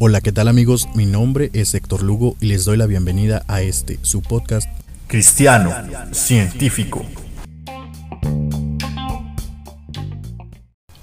[0.00, 0.88] Hola, ¿qué tal amigos?
[0.94, 4.68] Mi nombre es Héctor Lugo y les doy la bienvenida a este, su podcast
[5.08, 5.72] Cristiano
[6.12, 7.04] Científico.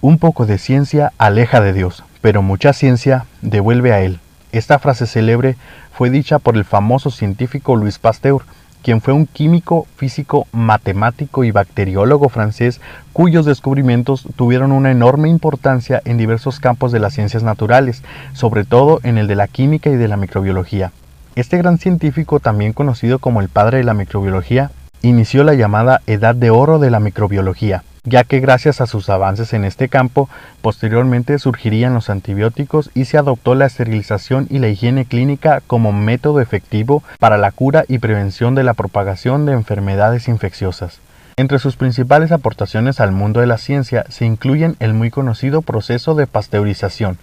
[0.00, 4.18] Un poco de ciencia aleja de Dios, pero mucha ciencia devuelve a Él.
[4.52, 5.56] Esta frase célebre
[5.92, 8.42] fue dicha por el famoso científico Luis Pasteur,
[8.82, 12.80] quien fue un químico, físico, matemático y bacteriólogo francés
[13.12, 18.02] cuyos descubrimientos tuvieron una enorme importancia en diversos campos de las ciencias naturales,
[18.32, 20.92] sobre todo en el de la química y de la microbiología.
[21.36, 24.70] Este gran científico, también conocido como el padre de la microbiología,
[25.02, 29.52] inició la llamada Edad de Oro de la microbiología, ya que gracias a sus avances
[29.52, 30.28] en este campo,
[30.62, 36.40] posteriormente surgirían los antibióticos y se adoptó la esterilización y la higiene clínica como método
[36.40, 41.00] efectivo para la cura y prevención de la propagación de enfermedades infecciosas.
[41.36, 46.14] Entre sus principales aportaciones al mundo de la ciencia se incluyen el muy conocido proceso
[46.14, 47.18] de pasteurización,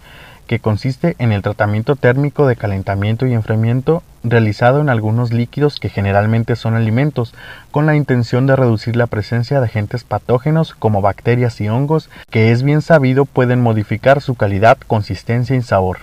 [0.48, 5.90] que consiste en el tratamiento térmico de calentamiento y enfriamiento realizado en algunos líquidos que
[5.90, 7.34] generalmente son alimentos,
[7.72, 12.52] con la intención de reducir la presencia de agentes patógenos como bacterias y hongos que
[12.52, 16.00] es bien sabido pueden modificar su calidad, consistencia y sabor.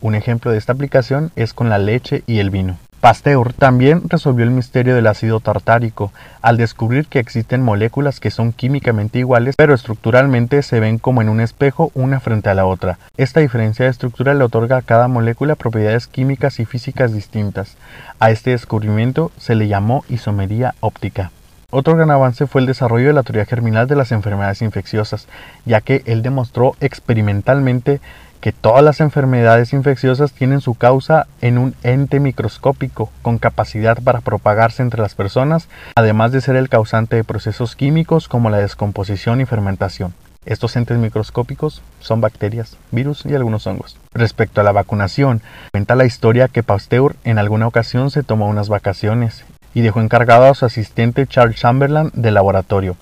[0.00, 2.78] Un ejemplo de esta aplicación es con la leche y el vino.
[3.06, 6.12] Pasteur también resolvió el misterio del ácido tartárico
[6.42, 11.28] al descubrir que existen moléculas que son químicamente iguales pero estructuralmente se ven como en
[11.28, 12.98] un espejo una frente a la otra.
[13.16, 17.76] Esta diferencia de estructura le otorga a cada molécula propiedades químicas y físicas distintas.
[18.18, 21.30] A este descubrimiento se le llamó isomería óptica.
[21.70, 25.28] Otro gran avance fue el desarrollo de la teoría germinal de las enfermedades infecciosas,
[25.64, 28.00] ya que él demostró experimentalmente
[28.40, 34.20] que todas las enfermedades infecciosas tienen su causa en un ente microscópico con capacidad para
[34.20, 39.40] propagarse entre las personas, además de ser el causante de procesos químicos como la descomposición
[39.40, 40.14] y fermentación.
[40.44, 43.96] Estos entes microscópicos son bacterias, virus y algunos hongos.
[44.14, 48.68] Respecto a la vacunación, cuenta la historia que Pasteur en alguna ocasión se tomó unas
[48.68, 49.44] vacaciones
[49.74, 52.96] y dejó encargado a su asistente Charles Chamberlain del laboratorio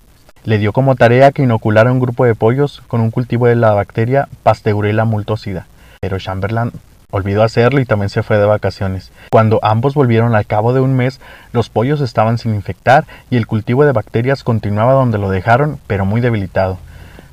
[0.45, 3.73] le dio como tarea que inoculara un grupo de pollos con un cultivo de la
[3.73, 5.67] bacteria Pasteurella multocida.
[6.01, 6.71] Pero Chamberlain
[7.11, 9.11] olvidó hacerlo y también se fue de vacaciones.
[9.31, 11.21] Cuando ambos volvieron al cabo de un mes,
[11.53, 16.05] los pollos estaban sin infectar y el cultivo de bacterias continuaba donde lo dejaron, pero
[16.05, 16.79] muy debilitado.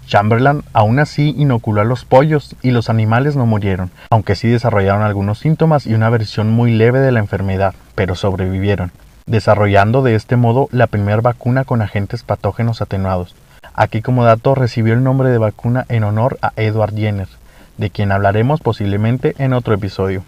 [0.08, 5.04] Chamberlain aún así inoculó a los pollos y los animales no murieron, aunque sí desarrollaron
[5.04, 8.92] algunos síntomas y una versión muy leve de la enfermedad, pero sobrevivieron
[9.26, 13.36] desarrollando de este modo la primera vacuna con agentes patógenos atenuados.
[13.74, 17.30] Aquí como dato recibió el nombre de vacuna en honor a Edward Jenner,
[17.78, 20.24] de quien hablaremos posiblemente en otro episodio.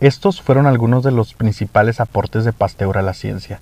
[0.00, 3.60] Estos fueron algunos de los principales aportes de Pasteur a la ciencia.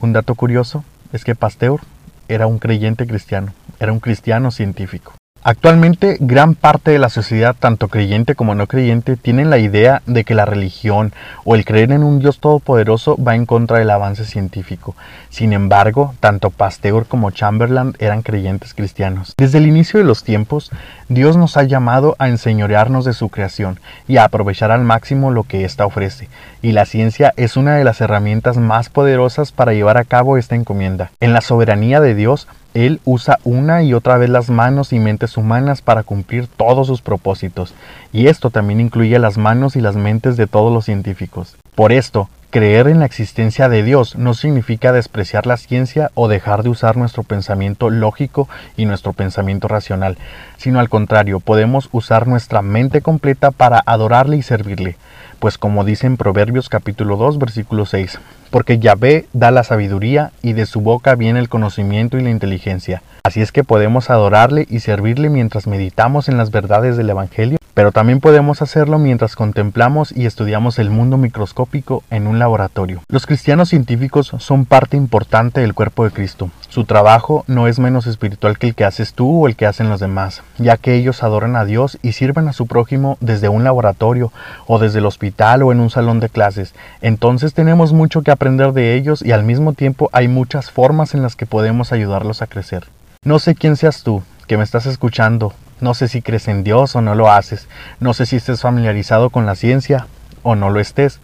[0.00, 1.80] Un dato curioso es que Pasteur
[2.28, 5.12] era un creyente cristiano, era un cristiano científico.
[5.42, 10.24] Actualmente, gran parte de la sociedad, tanto creyente como no creyente, tienen la idea de
[10.24, 11.12] que la religión
[11.44, 14.96] o el creer en un Dios todopoderoso va en contra del avance científico.
[15.30, 19.34] Sin embargo, tanto Pasteur como Chamberlain eran creyentes cristianos.
[19.36, 20.72] Desde el inicio de los tiempos,
[21.08, 25.44] Dios nos ha llamado a enseñorearnos de su creación y a aprovechar al máximo lo
[25.44, 26.28] que ésta ofrece,
[26.60, 30.56] y la ciencia es una de las herramientas más poderosas para llevar a cabo esta
[30.56, 31.12] encomienda.
[31.20, 35.38] En la soberanía de Dios, él usa una y otra vez las manos y mentes
[35.38, 37.74] humanas para cumplir todos sus propósitos,
[38.12, 41.56] y esto también incluye las manos y las mentes de todos los científicos.
[41.76, 46.62] Por esto, creer en la existencia de Dios no significa despreciar la ciencia o dejar
[46.62, 48.48] de usar nuestro pensamiento lógico
[48.78, 50.16] y nuestro pensamiento racional,
[50.56, 54.96] sino al contrario, podemos usar nuestra mente completa para adorarle y servirle
[55.38, 58.18] pues como dice en Proverbios capítulo 2 versículo 6,
[58.50, 63.02] porque Yahvé da la sabiduría y de su boca viene el conocimiento y la inteligencia.
[63.22, 67.92] Así es que podemos adorarle y servirle mientras meditamos en las verdades del Evangelio pero
[67.92, 73.02] también podemos hacerlo mientras contemplamos y estudiamos el mundo microscópico en un laboratorio.
[73.06, 76.48] Los cristianos científicos son parte importante del cuerpo de Cristo.
[76.70, 79.90] Su trabajo no es menos espiritual que el que haces tú o el que hacen
[79.90, 83.62] los demás, ya que ellos adoran a Dios y sirven a su prójimo desde un
[83.62, 84.32] laboratorio
[84.66, 86.74] o desde el hospital o en un salón de clases.
[87.02, 91.20] Entonces tenemos mucho que aprender de ellos y al mismo tiempo hay muchas formas en
[91.20, 92.84] las que podemos ayudarlos a crecer.
[93.22, 96.96] No sé quién seas tú, que me estás escuchando, no sé si crees en Dios
[96.96, 97.68] o no lo haces.
[98.00, 100.06] No sé si estés familiarizado con la ciencia
[100.42, 101.20] o no lo estés.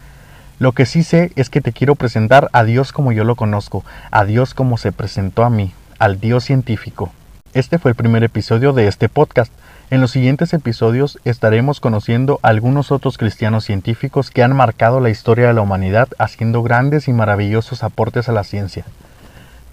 [0.59, 3.83] Lo que sí sé es que te quiero presentar a Dios como yo lo conozco,
[4.11, 7.11] a Dios como se presentó a mí, al Dios científico.
[7.53, 9.51] Este fue el primer episodio de este podcast.
[9.89, 15.09] En los siguientes episodios estaremos conociendo a algunos otros cristianos científicos que han marcado la
[15.09, 18.85] historia de la humanidad haciendo grandes y maravillosos aportes a la ciencia.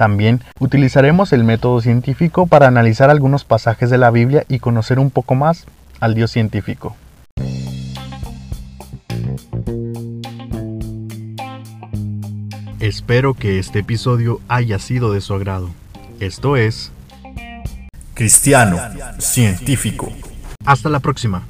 [0.00, 5.10] También utilizaremos el método científico para analizar algunos pasajes de la Biblia y conocer un
[5.10, 5.66] poco más
[6.00, 6.96] al Dios científico.
[12.78, 15.68] Espero que este episodio haya sido de su agrado.
[16.18, 16.92] Esto es
[18.14, 18.78] Cristiano
[19.18, 20.10] Científico.
[20.64, 21.42] Hasta la próxima.